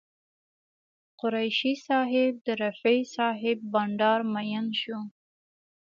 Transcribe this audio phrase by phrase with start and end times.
[1.19, 4.99] قریشي صاحب د رفیع صاحب بانډار مین شو.